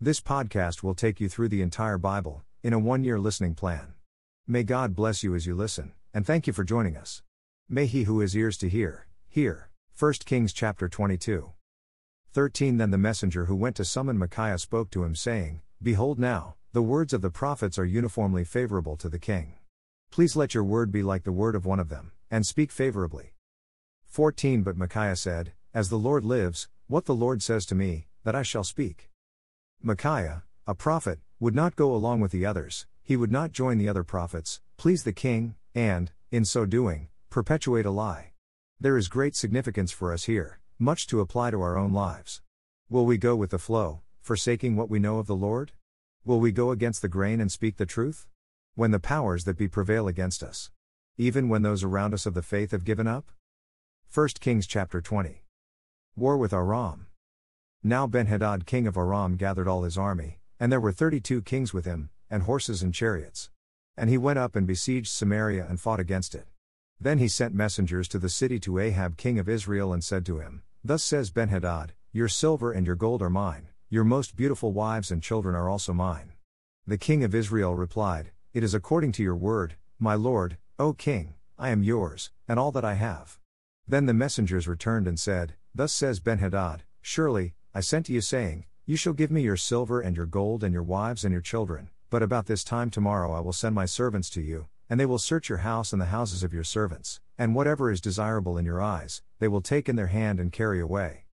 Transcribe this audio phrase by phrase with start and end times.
[0.00, 3.94] This podcast will take you through the entire Bible, in a one year listening plan.
[4.46, 7.24] May God bless you as you listen, and thank you for joining us.
[7.68, 9.70] May he who has ears to hear, hear.
[9.98, 11.50] 1 Kings chapter 22.
[12.32, 16.54] 13 Then the messenger who went to summon Micaiah spoke to him, saying, Behold now,
[16.72, 19.54] the words of the prophets are uniformly favorable to the king.
[20.12, 23.34] Please let your word be like the word of one of them, and speak favorably.
[24.04, 28.36] 14 But Micaiah said, As the Lord lives, what the Lord says to me, that
[28.36, 29.07] I shall speak.
[29.80, 33.88] Micaiah, a prophet, would not go along with the others, he would not join the
[33.88, 38.32] other prophets, please the king, and, in so doing, perpetuate a lie.
[38.80, 42.42] There is great significance for us here, much to apply to our own lives.
[42.90, 45.70] Will we go with the flow, forsaking what we know of the Lord?
[46.24, 48.26] Will we go against the grain and speak the truth?
[48.74, 50.72] When the powers that be prevail against us.
[51.16, 53.30] Even when those around us of the faith have given up?
[54.12, 55.44] 1 Kings chapter 20.
[56.16, 57.07] War with Aram.
[57.84, 61.72] Now Benhadad king of Aram gathered all his army, and there were thirty two kings
[61.72, 63.50] with him, and horses and chariots.
[63.96, 66.48] And he went up and besieged Samaria and fought against it.
[67.00, 70.40] Then he sent messengers to the city to Ahab king of Israel and said to
[70.40, 75.12] him, Thus says Benhadad, Your silver and your gold are mine, your most beautiful wives
[75.12, 76.32] and children are also mine.
[76.84, 81.34] The king of Israel replied, It is according to your word, my lord, O king,
[81.56, 83.38] I am yours, and all that I have.
[83.86, 88.64] Then the messengers returned and said, Thus says Benhadad, Surely, I sent to you saying,
[88.86, 91.90] You shall give me your silver and your gold and your wives and your children,
[92.08, 95.18] but about this time tomorrow I will send my servants to you, and they will
[95.18, 98.80] search your house and the houses of your servants, and whatever is desirable in your
[98.80, 101.26] eyes, they will take in their hand and carry away.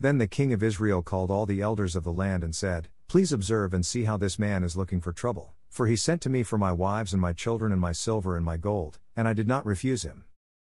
[0.00, 3.32] Then the king of Israel called all the elders of the land and said, Please
[3.32, 6.42] observe and see how this man is looking for trouble, for he sent to me
[6.42, 9.46] for my wives and my children and my silver and my gold, and I did
[9.46, 10.24] not refuse him.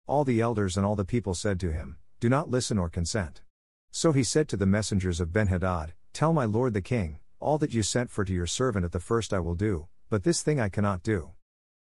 [0.09, 3.43] All the elders and all the people said to him, Do not listen or consent.
[3.91, 7.73] So he said to the messengers of Benhadad, Tell my lord the king, all that
[7.73, 10.61] you sent for to your servant at the first I will do, but this thing
[10.61, 11.31] I cannot do.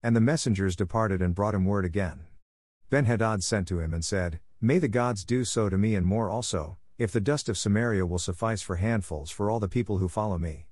[0.03, 2.21] And the messengers departed and brought him word again.
[2.91, 6.31] Benhadad sent to him and said, May the gods do so to me and more
[6.31, 10.09] also, if the dust of Samaria will suffice for handfuls for all the people who
[10.09, 10.67] follow me.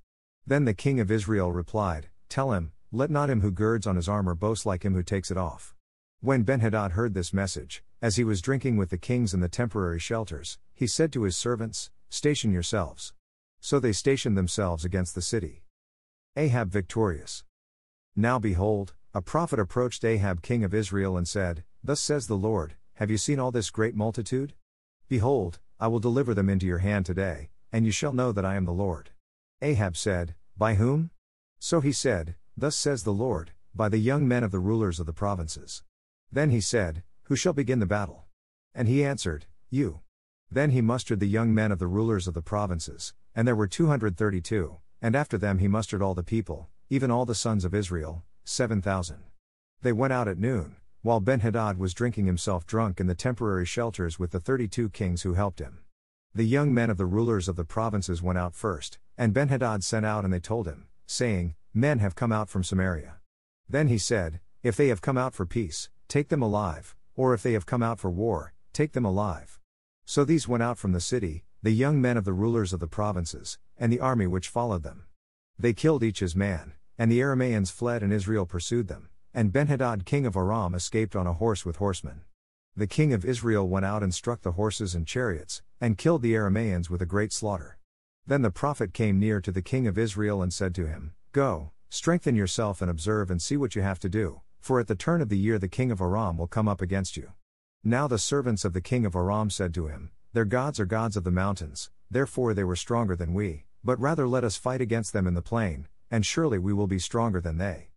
[0.44, 4.08] Then the king of Israel replied, Tell him, let not him who girds on his
[4.08, 5.75] armor boast like him who takes it off.
[6.22, 9.98] When Benhadad heard this message, as he was drinking with the kings in the temporary
[9.98, 13.12] shelters, he said to his servants, Station yourselves.
[13.60, 15.62] So they stationed themselves against the city.
[16.34, 17.44] Ahab victorious.
[18.16, 22.76] Now behold, a prophet approached Ahab king of Israel and said, Thus says the Lord,
[22.94, 24.54] Have you seen all this great multitude?
[25.08, 28.56] Behold, I will deliver them into your hand today, and you shall know that I
[28.56, 29.10] am the Lord.
[29.60, 31.10] Ahab said, By whom?
[31.58, 35.06] So he said, Thus says the Lord, By the young men of the rulers of
[35.06, 35.82] the provinces.
[36.36, 38.26] Then he said, Who shall begin the battle?
[38.74, 40.00] And he answered, You.
[40.50, 43.66] Then he mustered the young men of the rulers of the provinces, and there were
[43.66, 48.22] 232, and after them he mustered all the people, even all the sons of Israel,
[48.44, 49.16] 7,000.
[49.80, 54.18] They went out at noon, while Benhadad was drinking himself drunk in the temporary shelters
[54.18, 55.78] with the 32 kings who helped him.
[56.34, 60.04] The young men of the rulers of the provinces went out first, and Benhadad sent
[60.04, 63.20] out and they told him, saying, Men have come out from Samaria.
[63.70, 67.42] Then he said, If they have come out for peace, take them alive, or if
[67.42, 69.58] they have come out for war, take them alive.
[70.04, 72.86] So these went out from the city, the young men of the rulers of the
[72.86, 75.04] provinces, and the army which followed them.
[75.58, 80.04] They killed each his man, and the Arameans fled and Israel pursued them, and Benhadad
[80.04, 82.22] king of Aram escaped on a horse with horsemen.
[82.76, 86.34] The king of Israel went out and struck the horses and chariots, and killed the
[86.34, 87.78] Arameans with a great slaughter.
[88.26, 91.72] Then the prophet came near to the king of Israel and said to him, Go,
[91.88, 95.22] strengthen yourself and observe and see what you have to do for at the turn
[95.22, 97.30] of the year the king of Aram will come up against you.
[97.84, 101.16] Now the servants of the king of Aram said to him, Their gods are gods
[101.16, 105.12] of the mountains, therefore they were stronger than we, but rather let us fight against
[105.12, 107.90] them in the plain, and surely we will be stronger than they.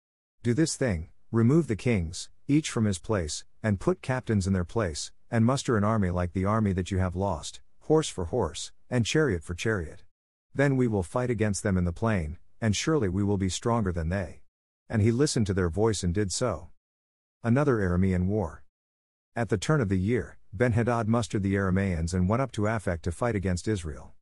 [0.43, 4.63] Do this thing, remove the kings, each from his place, and put captains in their
[4.63, 8.71] place, and muster an army like the army that you have lost, horse for horse,
[8.91, 10.03] and chariot for chariot.
[10.53, 13.91] Then we will fight against them in the plain, and surely we will be stronger
[13.91, 14.41] than they.
[14.89, 16.69] And he listened to their voice and did so.
[17.43, 18.63] Another Aramean war.
[19.35, 23.01] At the turn of the year, Benhadad mustered the Arameans and went up to Aphek
[23.03, 24.13] to fight against Israel.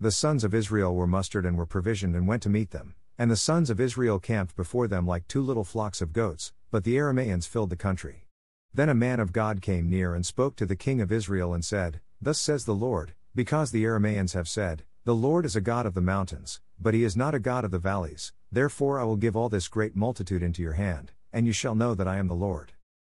[0.00, 3.30] The sons of Israel were mustered and were provisioned and went to meet them, and
[3.30, 6.96] the sons of Israel camped before them like two little flocks of goats, but the
[6.96, 8.26] Arameans filled the country.
[8.74, 11.64] Then a man of God came near and spoke to the king of Israel and
[11.64, 15.86] said, Thus says the Lord, because the Arameans have said, The Lord is a God
[15.86, 19.14] of the mountains, but he is not a God of the valleys, Therefore I will
[19.14, 22.26] give all this great multitude into your hand, and you shall know that I am
[22.26, 22.72] the Lord.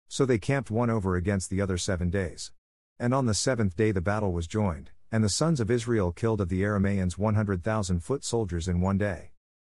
[0.08, 2.54] So they camped one over against the other seven days.
[2.98, 6.40] And on the seventh day the battle was joined, and the sons of Israel killed
[6.40, 9.32] of the Arameans 100,000 foot soldiers in one day.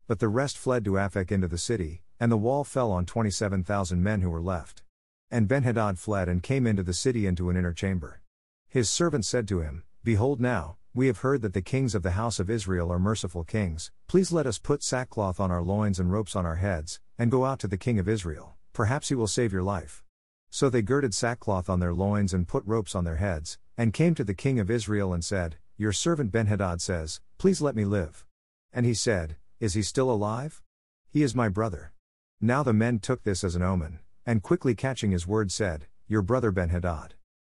[0.08, 4.02] But the rest fled to Aphek into the city, and the wall fell on 27,000
[4.02, 4.84] men who were left.
[5.30, 8.22] And Benhadad fled and came into the city into an inner chamber.
[8.70, 12.12] His servant said to him, Behold now, we have heard that the kings of the
[12.12, 16.10] house of Israel are merciful kings, please let us put sackcloth on our loins and
[16.10, 19.28] ropes on our heads, and go out to the king of Israel, perhaps he will
[19.28, 20.06] save your life.
[20.50, 24.16] So they girded sackcloth on their loins and put ropes on their heads, and came
[24.16, 28.26] to the king of Israel and said, Your servant Benhadad says, Please let me live.
[28.72, 30.62] And he said, Is he still alive?
[31.10, 31.92] He is my brother.
[32.40, 36.22] Now the men took this as an omen, and quickly catching his word said, Your
[36.22, 37.12] brother Benhadad.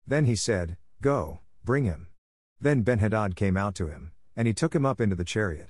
[0.08, 2.08] Then he said, Go, bring him.
[2.66, 5.70] Then Benhadad came out to him, and he took him up into the chariot.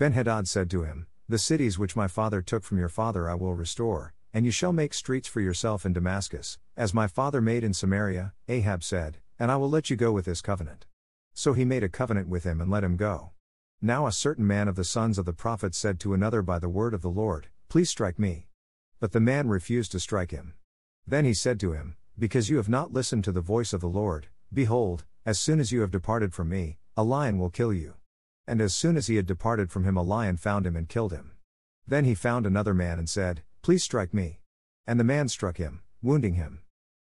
[0.00, 3.54] Benhadad said to him, The cities which my father took from your father I will
[3.54, 7.72] restore, and you shall make streets for yourself in Damascus, as my father made in
[7.72, 10.86] Samaria, Ahab said, and I will let you go with this covenant.
[11.34, 13.30] So he made a covenant with him and let him go.
[13.80, 16.68] Now a certain man of the sons of the prophets said to another by the
[16.68, 18.48] word of the Lord, Please strike me.
[18.98, 20.54] But the man refused to strike him.
[21.06, 23.86] Then he said to him, Because you have not listened to the voice of the
[23.86, 27.94] Lord, behold, as soon as you have departed from me, a lion will kill you.
[28.46, 31.12] And as soon as he had departed from him, a lion found him and killed
[31.12, 31.32] him.
[31.86, 34.40] Then he found another man and said, Please strike me.
[34.86, 36.60] And the man struck him, wounding him.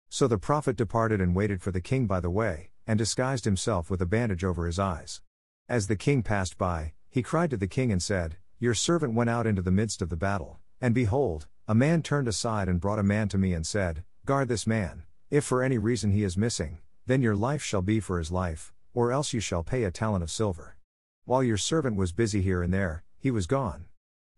[0.08, 3.90] So the prophet departed and waited for the king by the way, and disguised himself
[3.90, 5.20] with a bandage over his eyes.
[5.68, 9.30] As the king passed by, he cried to the king and said, Your servant went
[9.30, 12.98] out into the midst of the battle, and behold, a man turned aside and brought
[12.98, 16.36] a man to me and said, Guard this man, if for any reason he is
[16.36, 16.78] missing,
[17.12, 20.22] then your life shall be for his life, or else you shall pay a talent
[20.22, 20.78] of silver.
[21.26, 23.84] While your servant was busy here and there, he was gone.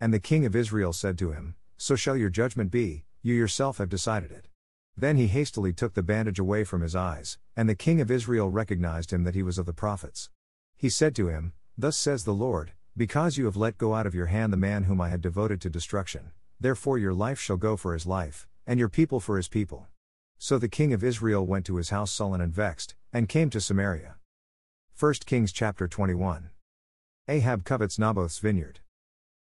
[0.00, 3.78] And the king of Israel said to him, So shall your judgment be, you yourself
[3.78, 4.48] have decided it.
[4.96, 8.50] Then he hastily took the bandage away from his eyes, and the king of Israel
[8.50, 10.30] recognized him that he was of the prophets.
[10.76, 14.16] He said to him, Thus says the Lord, Because you have let go out of
[14.16, 17.76] your hand the man whom I had devoted to destruction, therefore your life shall go
[17.76, 19.86] for his life, and your people for his people.
[20.46, 23.62] So the king of Israel went to his house sullen and vexed, and came to
[23.62, 24.16] Samaria.
[25.00, 26.50] 1 Kings chapter 21.
[27.28, 28.80] Ahab covets Naboth's vineyard.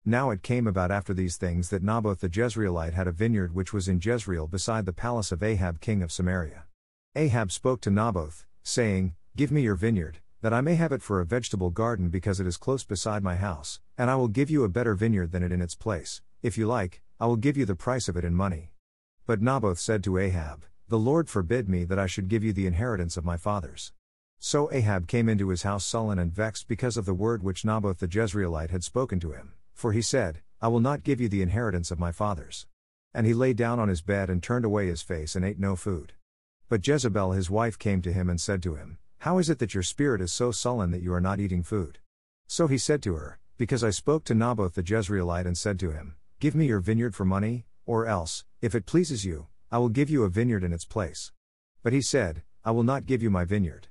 [0.04, 3.72] Now it came about after these things that Naboth the Jezreelite had a vineyard which
[3.72, 6.66] was in Jezreel beside the palace of Ahab king of Samaria.
[7.16, 11.20] Ahab spoke to Naboth, saying, Give me your vineyard, that I may have it for
[11.20, 14.62] a vegetable garden because it is close beside my house, and I will give you
[14.62, 17.64] a better vineyard than it in its place, if you like, I will give you
[17.64, 18.74] the price of it in money.
[19.26, 22.66] But Naboth said to Ahab, the Lord forbid me that I should give you the
[22.66, 23.92] inheritance of my fathers.
[24.38, 27.98] So Ahab came into his house sullen and vexed because of the word which Naboth
[27.98, 31.40] the Jezreelite had spoken to him, for he said, I will not give you the
[31.40, 32.66] inheritance of my fathers.
[33.14, 35.76] And he lay down on his bed and turned away his face and ate no
[35.76, 36.12] food.
[36.68, 39.72] But Jezebel his wife came to him and said to him, How is it that
[39.72, 41.98] your spirit is so sullen that you are not eating food?
[42.46, 45.92] So he said to her, Because I spoke to Naboth the Jezreelite and said to
[45.92, 49.88] him, Give me your vineyard for money, or else, if it pleases you, I will
[49.88, 51.32] give you a vineyard in its place.
[51.82, 53.88] But he said, I will not give you my vineyard.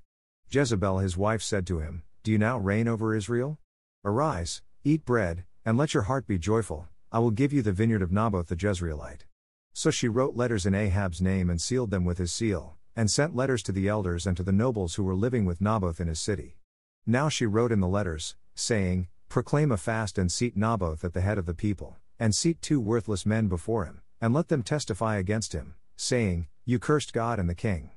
[0.50, 3.60] Jezebel his wife said to him, Do you now reign over Israel?
[4.06, 8.02] Arise, eat bread, and let your heart be joyful, I will give you the vineyard
[8.02, 9.25] of Naboth the Jezreelite.
[9.74, 13.36] So she wrote letters in Ahab's name and sealed them with his seal, and sent
[13.36, 16.19] letters to the elders and to the nobles who were living with Naboth in his
[16.19, 16.58] city.
[17.06, 21.22] Now she wrote in the letters, saying, Proclaim a fast and seat Naboth at the
[21.22, 25.18] head of the people, and seat two worthless men before him and let them testify
[25.18, 27.89] against him, saying, You cursed God and the king.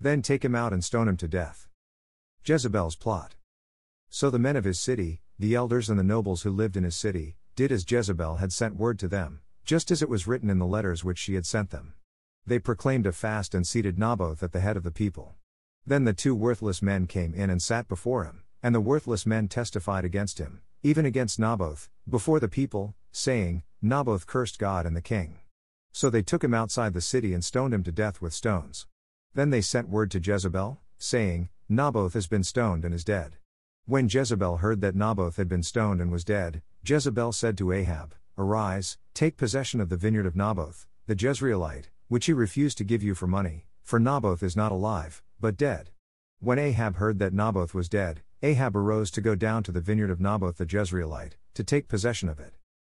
[0.00, 1.68] Then take him out and stone him to death.
[2.46, 3.34] Jezebel's plot.
[4.08, 6.96] So the men of his city, the elders and the nobles who lived in his
[6.96, 10.58] city, did as Jezebel had sent word to them, just as it was written in
[10.58, 11.92] the letters which she had sent them.
[12.46, 15.34] They proclaimed a fast and seated Naboth at the head of the people.
[15.84, 19.46] Then the two worthless men came in and sat before him, and the worthless men
[19.46, 25.02] testified against him, even against Naboth, before the people, saying, Naboth cursed God and the
[25.02, 25.40] king.
[25.96, 28.86] So they took him outside the city and stoned him to death with stones.
[29.32, 33.38] Then they sent word to Jezebel, saying, Naboth has been stoned and is dead.
[33.86, 38.14] When Jezebel heard that Naboth had been stoned and was dead, Jezebel said to Ahab,
[38.36, 43.02] Arise, take possession of the vineyard of Naboth, the Jezreelite, which he refused to give
[43.02, 45.92] you for money, for Naboth is not alive, but dead.
[46.40, 50.10] When Ahab heard that Naboth was dead, Ahab arose to go down to the vineyard
[50.10, 52.52] of Naboth the Jezreelite, to take possession of it.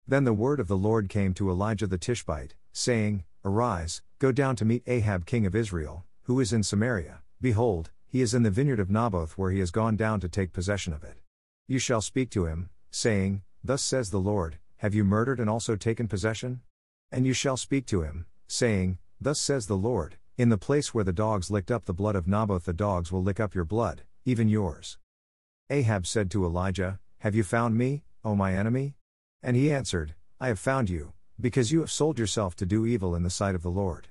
[0.09, 4.55] Then the word of the Lord came to Elijah the Tishbite, saying, Arise, go down
[4.55, 7.19] to meet Ahab king of Israel, who is in Samaria.
[7.41, 10.53] Behold, he is in the vineyard of Naboth where he has gone down to take
[10.53, 11.17] possession of it.
[11.67, 15.75] You shall speak to him, saying, Thus says the Lord, Have you murdered and also
[15.75, 16.61] taken possession?
[17.11, 21.03] And you shall speak to him, saying, Thus says the Lord, In the place where
[21.03, 24.03] the dogs licked up the blood of Naboth, the dogs will lick up your blood,
[24.23, 24.97] even yours.
[25.69, 28.95] Ahab said to Elijah, Have you found me, O my enemy?
[29.47, 33.15] And he answered, I have found you, because you have sold yourself to do evil
[33.15, 34.09] in the sight of the Lord.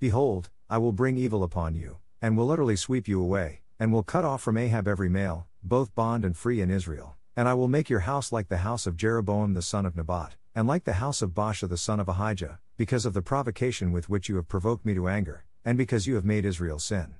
[0.00, 4.02] Behold, I will bring evil upon you, and will utterly sweep you away, and will
[4.02, 7.68] cut off from Ahab every male, both bond and free in Israel, and I will
[7.68, 10.94] make your house like the house of Jeroboam the son of Nebat, and like the
[10.94, 14.48] house of Baasha the son of Ahijah, because of the provocation with which you have
[14.48, 17.14] provoked me to anger, and because you have made Israel sin.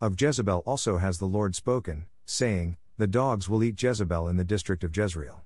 [0.00, 4.44] Of Jezebel also has the Lord spoken, saying, The dogs will eat Jezebel in the
[4.44, 5.42] district of Jezreel.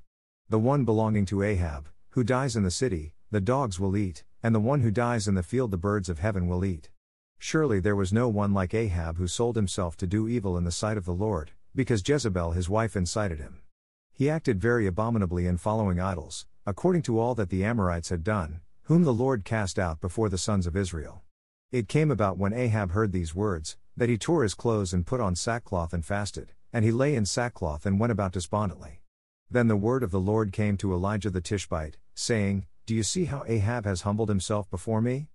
[0.48, 4.54] The one belonging to Ahab, who dies in the city, the dogs will eat, and
[4.54, 6.88] the one who dies in the field the birds of heaven will eat.
[7.36, 10.70] Surely there was no one like Ahab who sold himself to do evil in the
[10.70, 13.62] sight of the Lord, because Jezebel his wife incited him.
[14.12, 18.60] He acted very abominably in following idols, according to all that the Amorites had done,
[18.84, 21.22] whom the Lord cast out before the sons of Israel.
[21.72, 25.20] It came about when Ahab heard these words, that he tore his clothes and put
[25.20, 29.02] on sackcloth and fasted, and he lay in sackcloth and went about despondently.
[29.50, 33.26] Then the word of the Lord came to Elijah the Tishbite, saying, Do you see
[33.26, 35.28] how Ahab has humbled himself before me?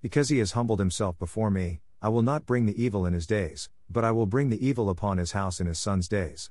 [0.00, 3.26] Because he has humbled himself before me, I will not bring the evil in his
[3.26, 6.50] days, but I will bring the evil upon his house in his son's days.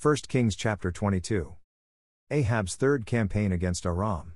[0.00, 1.54] 1 Kings chapter 22.
[2.30, 4.34] Ahab's third campaign against Aram.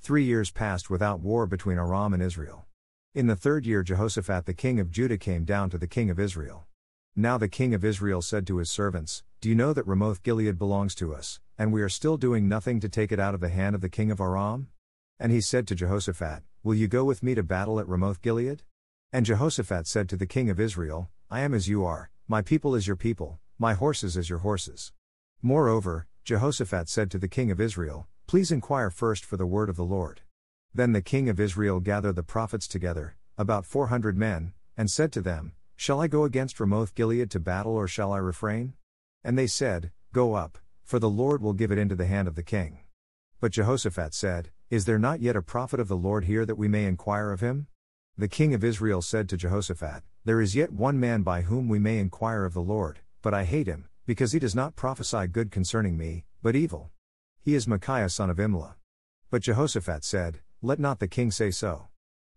[0.00, 2.66] Three years passed without war between Aram and Israel.
[3.14, 6.18] In the third year, Jehoshaphat the king of Judah came down to the king of
[6.18, 6.66] Israel.
[7.14, 10.58] Now the king of Israel said to his servants, Do you know that Ramoth Gilead
[10.58, 13.50] belongs to us, and we are still doing nothing to take it out of the
[13.50, 14.68] hand of the king of Aram?
[15.20, 18.62] And he said to Jehoshaphat, Will you go with me to battle at Ramoth Gilead?
[19.12, 22.74] And Jehoshaphat said to the king of Israel, I am as you are, my people
[22.74, 24.92] is your people, my horses as your horses.
[25.42, 29.76] Moreover, Jehoshaphat said to the king of Israel, Please inquire first for the word of
[29.76, 30.22] the Lord.
[30.72, 35.12] Then the king of Israel gathered the prophets together, about four hundred men, and said
[35.12, 38.74] to them, Shall I go against Ramoth Gilead to battle or shall I refrain?
[39.24, 42.36] And they said, Go up, for the Lord will give it into the hand of
[42.36, 42.84] the king.
[43.40, 46.68] But Jehoshaphat said, Is there not yet a prophet of the Lord here that we
[46.68, 47.66] may inquire of him?
[48.16, 51.80] The king of Israel said to Jehoshaphat, There is yet one man by whom we
[51.80, 55.50] may inquire of the Lord, but I hate him, because he does not prophesy good
[55.50, 56.92] concerning me, but evil.
[57.40, 58.74] He is Micaiah son of Imlah.
[59.32, 61.88] But Jehoshaphat said, Let not the king say so.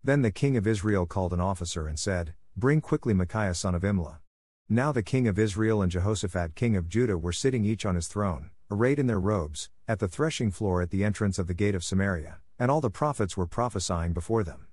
[0.02, 3.82] Then the king of Israel called an officer and said, Bring quickly Micaiah son of
[3.82, 4.20] Imlah.
[4.66, 8.08] Now the king of Israel and Jehoshaphat king of Judah were sitting each on his
[8.08, 11.74] throne, arrayed in their robes, at the threshing floor at the entrance of the gate
[11.74, 14.68] of Samaria, and all the prophets were prophesying before them.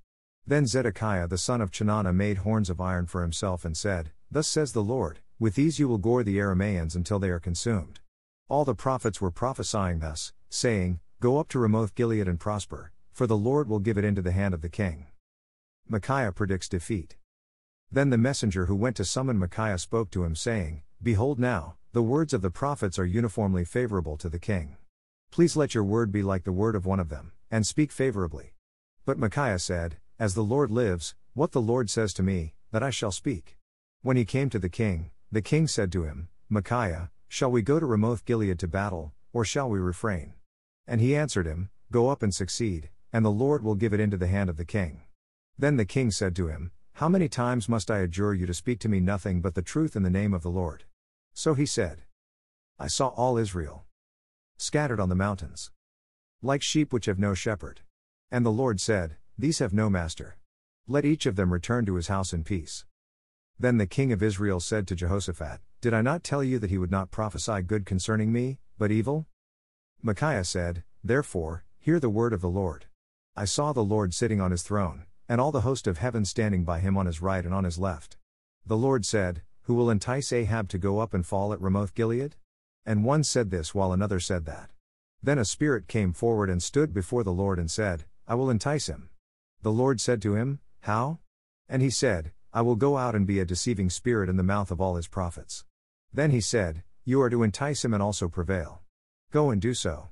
[0.47, 4.47] Then Zedekiah the son of Chenaanah made horns of iron for himself and said, Thus
[4.47, 7.99] says the Lord, With these you will gore the Aramaeans until they are consumed.
[8.47, 13.27] All the prophets were prophesying thus, saying, Go up to Ramoth Gilead and prosper, for
[13.27, 15.07] the Lord will give it into the hand of the king.
[15.89, 17.17] Micaiah predicts defeat.
[17.93, 22.01] Then the messenger who went to summon Micaiah spoke to him, saying, Behold now, the
[22.01, 24.77] words of the prophets are uniformly favorable to the king.
[25.29, 28.55] Please let your word be like the word of one of them, and speak favorably.
[29.05, 32.89] But Micaiah said, As the Lord lives, what the Lord says to me, that I
[32.89, 33.59] shall speak.
[34.01, 37.79] When he came to the king, the king said to him, Micaiah, shall we go
[37.79, 40.33] to Ramoth Gilead to battle, or shall we refrain?
[40.87, 44.17] And he answered him, Go up and succeed, and the Lord will give it into
[44.17, 45.03] the hand of the king.
[45.59, 48.79] Then the king said to him, how many times must I adjure you to speak
[48.81, 50.83] to me nothing but the truth in the name of the Lord?
[51.33, 52.03] So he said,
[52.77, 53.85] I saw all Israel
[54.57, 55.71] scattered on the mountains,
[56.43, 57.81] like sheep which have no shepherd.
[58.29, 60.37] And the Lord said, These have no master.
[60.87, 62.85] Let each of them return to his house in peace.
[63.59, 66.77] Then the king of Israel said to Jehoshaphat, Did I not tell you that he
[66.77, 69.25] would not prophesy good concerning me, but evil?
[70.03, 72.85] Micaiah said, Therefore, hear the word of the Lord.
[73.35, 76.63] I saw the Lord sitting on his throne and all the host of heaven standing
[76.63, 78.17] by him on his right and on his left.
[78.65, 82.35] The Lord said, Who will entice Ahab to go up and fall at Ramoth Gilead?
[82.85, 84.71] And one said this while another said that.
[85.21, 88.87] Then a spirit came forward and stood before the Lord and said, I will entice
[88.87, 89.09] him.
[89.61, 91.19] The Lord said to him, How?
[91.69, 94.69] And he said, I will go out and be a deceiving spirit in the mouth
[94.69, 95.63] of all his prophets.
[96.13, 98.81] Then he said, You are to entice him and also prevail.
[99.31, 100.09] Go and do so.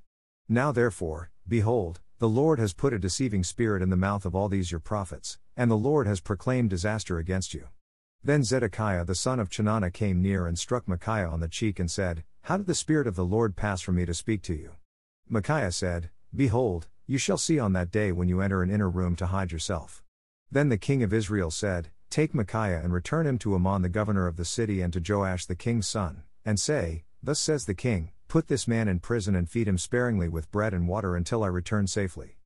[0.47, 4.47] Now therefore, behold, the Lord has put a deceiving spirit in the mouth of all
[4.47, 7.67] these your prophets, and the Lord has proclaimed disaster against you.
[8.23, 11.89] Then Zedekiah the son of Chenaanah came near and struck Micaiah on the cheek and
[11.89, 14.73] said, How did the Spirit of the Lord pass from me to speak to you?
[15.29, 19.15] Micaiah said, Behold, you shall see on that day when you enter an inner room
[19.15, 20.03] to hide yourself.
[20.51, 24.27] Then the king of Israel said, Take Micaiah and return him to Amon the governor
[24.27, 28.11] of the city and to Joash the king's son, and say, Thus says the king,
[28.31, 31.47] Put this man in prison and feed him sparingly with bread and water until I
[31.47, 32.37] return safely.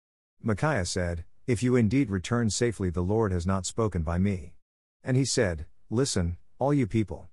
[0.41, 4.55] Micaiah said, If you indeed return safely, the Lord has not spoken by me.
[5.03, 7.29] And he said, Listen, all you people.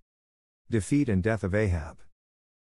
[0.70, 2.00] Defeat and death of Ahab.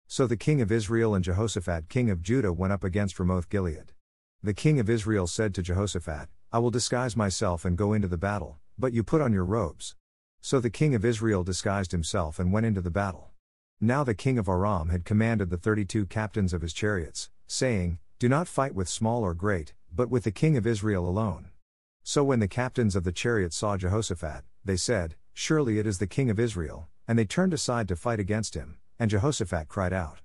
[0.05, 3.93] So the king of Israel and Jehoshaphat king of Judah went up against Ramoth Gilead.
[4.43, 8.19] The king of Israel said to Jehoshaphat, I will disguise myself and go into the
[8.19, 9.95] battle, but you put on your robes.
[10.41, 13.30] So the king of Israel disguised himself and went into the battle.
[13.83, 17.97] Now the king of Aram had commanded the thirty two captains of his chariots, saying,
[18.19, 21.49] Do not fight with small or great, but with the king of Israel alone.
[22.03, 26.05] So when the captains of the chariots saw Jehoshaphat, they said, Surely it is the
[26.05, 30.19] king of Israel, and they turned aside to fight against him, and Jehoshaphat cried out.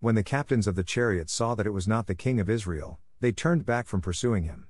[0.00, 2.98] When the captains of the chariots saw that it was not the king of Israel,
[3.20, 4.68] they turned back from pursuing him.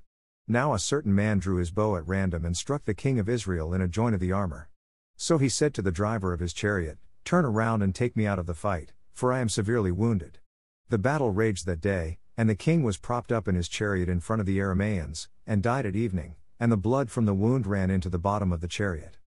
[0.48, 3.72] Now a certain man drew his bow at random and struck the king of Israel
[3.72, 4.68] in a joint of the armor.
[5.16, 8.38] So he said to the driver of his chariot, Turn around and take me out
[8.38, 10.38] of the fight, for I am severely wounded.
[10.88, 14.20] The battle raged that day, and the king was propped up in his chariot in
[14.20, 17.90] front of the Aramaeans, and died at evening, and the blood from the wound ran
[17.90, 19.18] into the bottom of the chariot.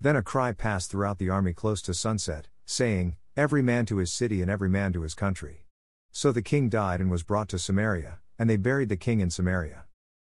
[0.00, 4.12] Then a cry passed throughout the army close to sunset, saying, Every man to his
[4.12, 5.66] city and every man to his country.
[6.12, 9.30] So the king died and was brought to Samaria, and they buried the king in
[9.30, 9.84] Samaria.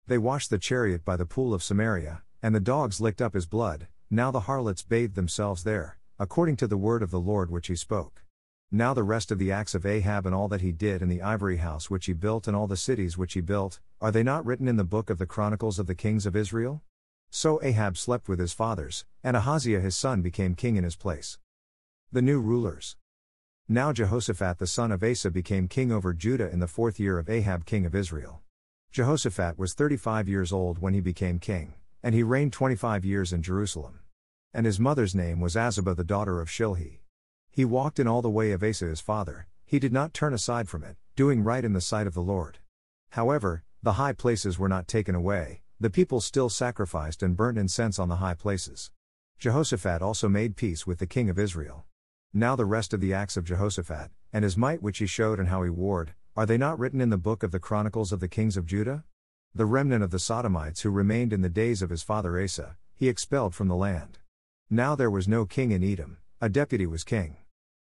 [0.08, 3.46] They washed the chariot by the pool of Samaria, and the dogs licked up his
[3.46, 7.68] blood, now the harlots bathed themselves there, according to the word of the Lord which
[7.68, 8.24] he spoke.
[8.72, 11.22] Now the rest of the acts of Ahab and all that he did and the
[11.22, 14.46] ivory house which he built and all the cities which he built, are they not
[14.46, 16.82] written in the book of the Chronicles of the Kings of Israel?
[17.30, 21.38] So Ahab slept with his fathers, and Ahaziah his son became king in his place.
[22.12, 22.96] The new rulers.
[23.68, 27.30] Now Jehoshaphat the son of Asa became king over Judah in the fourth year of
[27.30, 28.42] Ahab king of Israel.
[28.92, 33.04] Jehoshaphat was thirty five years old when he became king, and he reigned twenty five
[33.04, 34.00] years in Jerusalem.
[34.56, 37.00] And his mother's name was Azubah the daughter of Shilhi.
[37.52, 40.70] He walked in all the way of Asa his father, he did not turn aside
[40.70, 42.60] from it, doing right in the sight of the Lord.
[43.10, 48.00] However, the high places were not taken away, the people still sacrificed and burnt incense
[48.00, 48.92] on the high places.
[49.40, 51.84] Jehoshaphat also made peace with the king of Israel.
[52.34, 55.50] Now the rest of the acts of Jehoshaphat, and his might which he showed and
[55.50, 58.30] how he warred, are they not written in the book of the Chronicles of the
[58.30, 59.04] kings of Judah?
[59.54, 63.10] The remnant of the Sodomites who remained in the days of his father Asa, he
[63.10, 64.20] expelled from the land.
[64.70, 67.38] Now there was no king in Edom, a deputy was king.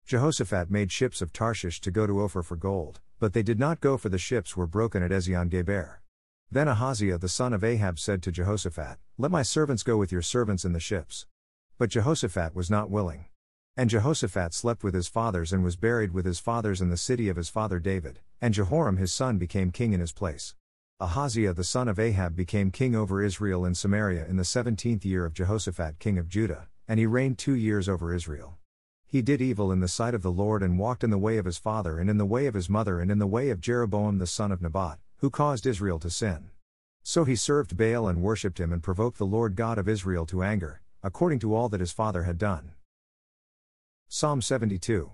[0.07, 3.81] Jehoshaphat made ships of Tarshish to go to Ophir for gold, but they did not
[3.81, 6.03] go for the ships were broken at Ezion Geber.
[6.53, 10.23] Then Ahaziah the son of Ahab said to Jehoshaphat, Let my servants go with your
[10.23, 11.27] servants in the ships.
[11.79, 13.25] But Jehoshaphat was not willing.
[13.77, 17.29] And Jehoshaphat slept with his fathers and was buried with his fathers in the city
[17.29, 20.55] of his father David, and Jehoram his son became king in his place.
[21.01, 25.25] Ahaziah the son of Ahab became king over Israel in Samaria in the seventeenth year
[25.25, 28.59] of Jehoshaphat king of Judah, and he reigned two years over Israel.
[29.07, 31.45] He did evil in the sight of the Lord and walked in the way of
[31.45, 34.19] his father and in the way of his mother and in the way of Jeroboam
[34.19, 36.51] the son of Nebat, who caused Israel to sin.
[37.05, 40.43] So he served Baal and worshipped him and provoked the Lord God of Israel to
[40.43, 42.73] anger, according to all that his father had done.
[44.09, 45.13] Psalm 72.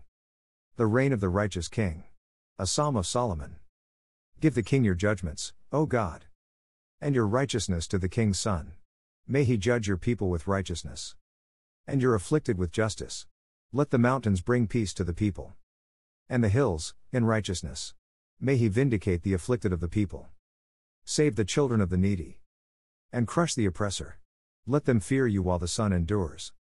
[0.77, 2.05] The reign of the righteous king.
[2.59, 3.57] A psalm of Solomon.
[4.41, 6.27] Give the king your judgments, O God.
[7.01, 8.75] And your righteousness to the king's son.
[9.27, 11.17] May he judge your people with righteousness.
[11.85, 13.27] And your afflicted with justice.
[13.73, 15.55] Let the mountains bring peace to the people.
[16.29, 17.93] And the hills, in righteousness.
[18.39, 20.29] May he vindicate the afflicted of the people.
[21.05, 22.39] Save the children of the needy.
[23.13, 24.21] And crush the oppressor.
[24.69, 26.53] Let them fear you while the sun endures.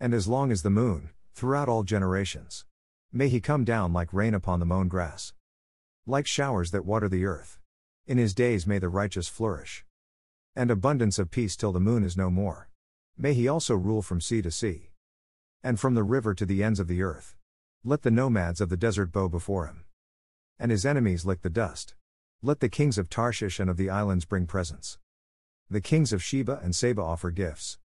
[0.00, 2.64] And as long as the moon, throughout all generations.
[3.12, 5.34] May he come down like rain upon the mown grass.
[6.04, 7.59] Like showers that water the earth.
[8.10, 9.84] In his days may the righteous flourish.
[10.56, 12.68] And abundance of peace till the moon is no more.
[13.16, 14.90] May he also rule from sea to sea.
[15.62, 17.36] And from the river to the ends of the earth.
[17.84, 19.84] Let the nomads of the desert bow before him.
[20.58, 21.94] And his enemies lick the dust.
[22.42, 24.98] Let the kings of Tarshish and of the islands bring presents.
[25.70, 27.78] The kings of Sheba and Seba offer gifts.